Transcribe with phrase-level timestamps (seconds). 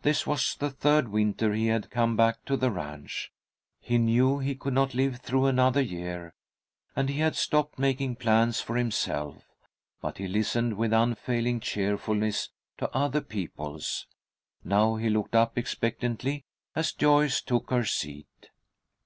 [0.00, 3.30] This was the third winter he had come back to the ranch.
[3.78, 6.32] He knew he could not live through another year,
[6.96, 9.44] and he had stopped making plans for himself,
[10.00, 14.06] but he listened with unfailing cheerfulness to other people's.
[14.64, 16.42] Now he looked up expectantly
[16.74, 18.48] as Joyce took her seat.